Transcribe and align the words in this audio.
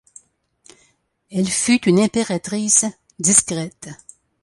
Elle 1.29 1.47
fut 1.47 1.87
une 1.87 1.99
impératrice 1.99 2.85
discrète. 3.19 3.89